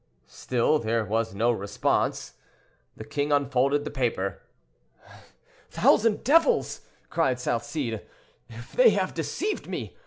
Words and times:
Still 0.25 0.79
there 0.79 1.05
was 1.05 1.35
no 1.35 1.51
response. 1.51 2.33
The 2.97 3.03
king 3.03 3.31
unfolded 3.31 3.83
the 3.83 3.91
paper. 3.91 4.41
"Thousand 5.69 6.23
devils!" 6.23 6.81
cried 7.11 7.39
Salcede, 7.39 8.01
"if 8.49 8.71
they 8.73 8.89
have 8.89 9.13
deceived 9.13 9.67
me! 9.67 9.95